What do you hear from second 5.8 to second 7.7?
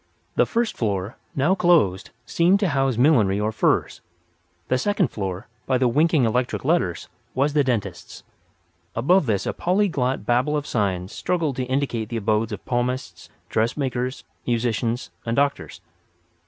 winking electric letters, was the